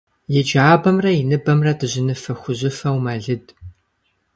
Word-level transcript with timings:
И 0.37 0.39
джабэмрэ 0.47 1.11
и 1.19 1.23
ныбэмрэ 1.29 1.71
дыжьыныфэ-хужьыфэу 1.79 2.97
мэлыд. 3.05 3.45